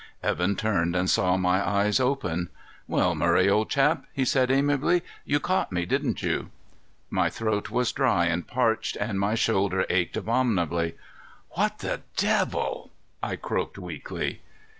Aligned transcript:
Evan 0.23 0.55
turned 0.55 0.95
and 0.95 1.07
saw 1.11 1.37
my 1.37 1.63
eyes 1.63 1.99
open. 1.99 2.49
"Well, 2.87 3.13
Murray, 3.13 3.47
old 3.47 3.69
top," 3.69 4.05
he 4.11 4.25
said 4.25 4.49
amiably. 4.49 5.03
"You 5.25 5.39
caught 5.39 5.71
me, 5.71 5.85
didn't 5.85 6.23
you?" 6.23 6.49
My 7.11 7.29
throat 7.29 7.69
was 7.69 7.91
dry 7.91 8.25
and 8.25 8.47
parched, 8.47 8.95
and 8.95 9.19
my 9.19 9.35
shoulder 9.35 9.85
ached 9.91 10.17
abominably. 10.17 10.95
"What 11.51 11.77
the 11.77 12.01
devil?" 12.17 12.89
I 13.21 13.35
croaked 13.35 13.77
weakly. 13.77 14.41